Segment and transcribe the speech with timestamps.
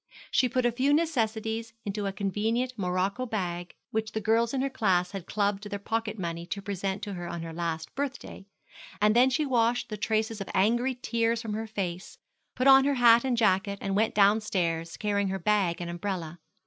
[0.31, 4.69] She put a few necessaries into a convenient morocco bag, which the girls in her
[4.71, 8.47] class had clubbed their pocket money to present to her on her last birthday;
[8.99, 12.17] and then she washed the traces of angry tears from her face,
[12.55, 16.39] put on her hat and jacket, and went downstairs, carrying her bag and umbrella.